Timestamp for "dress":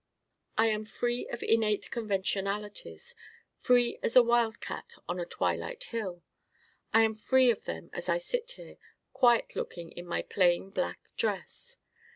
11.17-11.77